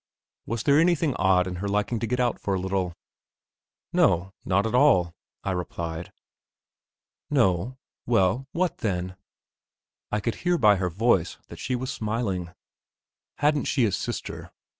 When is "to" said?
1.99-2.07